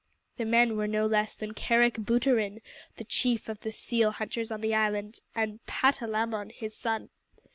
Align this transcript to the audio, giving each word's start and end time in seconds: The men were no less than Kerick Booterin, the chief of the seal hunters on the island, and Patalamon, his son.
The 0.37 0.45
men 0.45 0.77
were 0.77 0.87
no 0.87 1.05
less 1.05 1.35
than 1.35 1.53
Kerick 1.53 1.93
Booterin, 1.99 2.63
the 2.97 3.03
chief 3.03 3.47
of 3.47 3.59
the 3.59 3.71
seal 3.71 4.09
hunters 4.09 4.49
on 4.49 4.61
the 4.61 4.73
island, 4.73 5.19
and 5.35 5.63
Patalamon, 5.67 6.49
his 6.51 6.75
son. 6.75 7.11